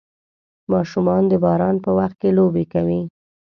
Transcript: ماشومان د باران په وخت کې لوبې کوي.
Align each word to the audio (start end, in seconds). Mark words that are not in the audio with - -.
ماشومان 0.71 1.23
د 1.27 1.33
باران 1.43 1.75
په 1.85 1.89
وخت 1.97 2.15
کې 2.21 2.29
لوبې 2.37 2.63
کوي. 2.73 3.01